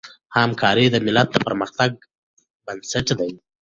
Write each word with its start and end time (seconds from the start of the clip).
همکاري 0.37 0.85
د 0.91 0.95
ملت 1.05 1.27
د 1.31 1.35
پرمختګ 1.45 1.91
بنسټ 2.65 3.07
دی. 3.19 3.31